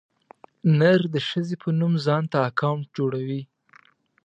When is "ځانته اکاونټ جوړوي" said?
2.05-3.41